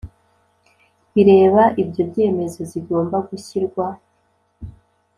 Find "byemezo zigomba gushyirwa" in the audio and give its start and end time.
2.09-3.85